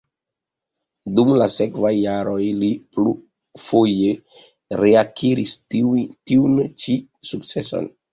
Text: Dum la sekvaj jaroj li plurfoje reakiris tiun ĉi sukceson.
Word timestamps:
Dum 1.17 1.27
la 1.41 1.47
sekvaj 1.55 1.91
jaroj 1.95 2.47
li 2.61 2.69
plurfoje 2.95 4.15
reakiris 4.81 5.53
tiun 5.75 6.57
ĉi 6.85 6.97
sukceson. 7.33 7.87